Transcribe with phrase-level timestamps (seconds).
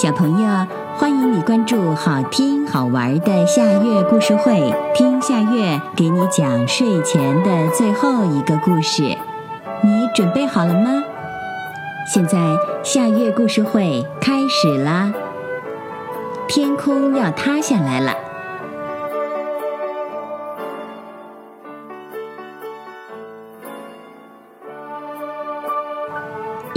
[0.00, 0.66] 小朋友，
[0.96, 9.02] 欢迎你关注好听好玩的夏月故事会，听夏月给你讲睡前的最后一个故事。
[9.82, 11.02] 你准备好了吗？
[12.06, 12.38] 现在
[12.84, 15.12] 夏月故事会开始啦！
[16.46, 18.14] 天空要塌下来了。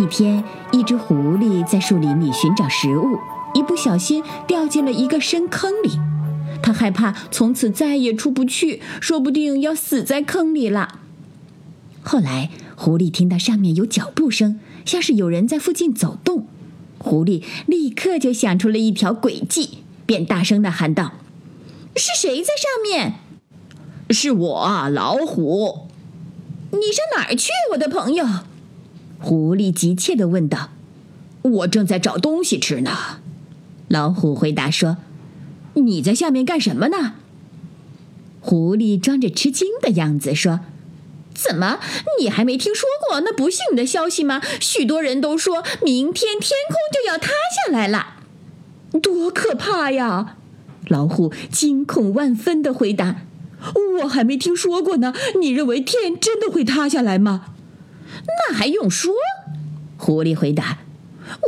[0.00, 3.18] 一天，一只狐狸在树林里寻找食物，
[3.52, 5.90] 一不小心掉进了一个深坑里。
[6.62, 11.00] 它害怕从此再也出不去，说不定要死在坑里了。
[12.02, 16.46] 后来，狐狸听到上面有脚步声，像是有人在附近走动。
[16.96, 21.12] 狐狸立刻就想出了一条诡计，便大声的喊道
[21.94, 23.16] ：“是谁在上面
[24.08, 25.88] ？”“是我，老虎。
[26.72, 28.24] ”“你上哪儿去，我的朋友？”
[29.20, 30.70] 狐狸急切地问道
[31.42, 32.90] ：“我正在找东西吃呢。”
[33.88, 34.96] 老虎回答说
[35.74, 37.14] ：“你在下面干什么呢？”
[38.40, 40.60] 狐狸装着吃惊的样子说
[41.34, 41.78] ：“怎么，
[42.18, 44.40] 你还没听说过那不幸的消息吗？
[44.58, 48.14] 许多人都说明天天空就要塌下来了，
[49.02, 50.36] 多可怕呀！”
[50.88, 53.22] 老虎惊恐万分地回答
[54.02, 55.14] ：“我还没听说过呢。
[55.40, 57.54] 你认为天真的会塌下来吗？”
[58.26, 59.12] 那还用说？
[59.96, 60.78] 狐狸回答：“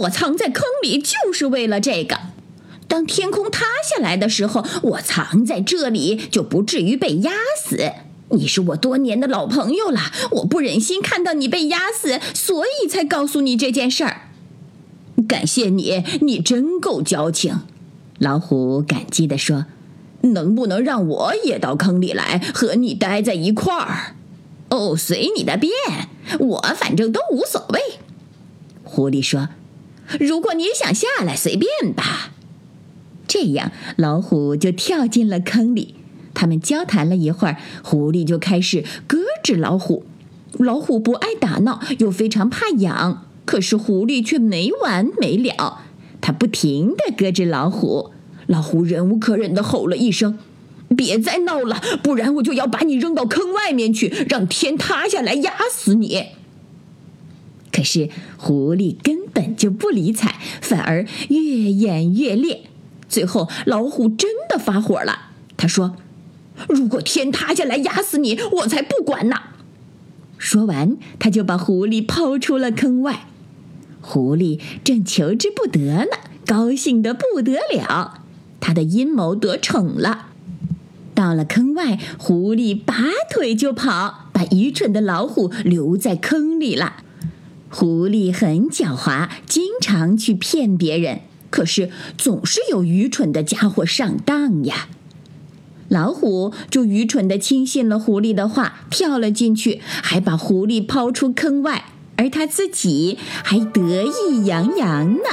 [0.00, 2.18] 我藏在坑里就是为了这个。
[2.86, 7.92] 当天空塌下来的时候，我藏在这里就不至于被压死。
[8.30, 10.00] 你是我多年的老朋友了，
[10.32, 14.22] 我不忍心看到你被压死，所以才告诉你这件事儿。
[15.28, 17.60] 感谢你，你真够交情。”
[18.18, 19.66] 老虎感激地说
[20.22, 24.16] ：“能不能让我也到坑里来，和你待在一块儿？”
[24.70, 25.72] 哦，随你的便，
[26.38, 27.80] 我反正都无所谓。
[28.84, 29.48] 狐狸说
[30.20, 32.32] ：“如果你想下来，随便吧。”
[33.26, 35.94] 这样，老虎就跳进了坑里。
[36.34, 40.04] 他们交谈了一会儿，狐狸就开始搁置老虎。
[40.52, 45.82] 老虎不爱打闹，又非常怕痒，可是狐狸却没完没了。
[46.20, 48.10] 他不停地搁置老虎，
[48.46, 50.38] 老虎忍无可忍地吼了一声。
[50.96, 56.26] 别再闹了，不然我就要把你扔到坑外面去，让天塌下来压死你。
[57.70, 62.62] 可是狐狸根本就不理睬，反而越演越烈。
[63.08, 65.96] 最后老虎真的发火了，他说
[66.68, 69.36] ：“如果天塌下来压死你，我才不管呢！”
[70.36, 73.26] 说完，他就把狐狸抛出了坑外。
[74.00, 76.16] 狐狸正求之不得呢，
[76.46, 78.22] 高兴得不得了，
[78.60, 80.27] 他的阴谋得逞了。
[81.18, 82.94] 到了坑外，狐狸拔
[83.28, 87.02] 腿就跑，把愚蠢的老虎留在坑里了。
[87.68, 94.86] 狐狸很狡猾，经常去骗别人，可是总是有愚蠢的家伙上当呀。
[95.88, 105.24] 老虎就愚蠢的轻信了狐狸的话，跳了进去，还把狐狸抛出坑外，而他自己还得意洋洋呢。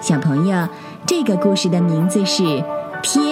[0.00, 0.68] 小朋友，
[1.04, 2.62] 这个故事的名字是。
[3.04, 3.31] 天